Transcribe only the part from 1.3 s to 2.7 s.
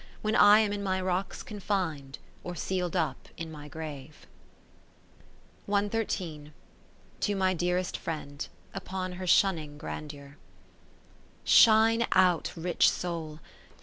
confin'd, Or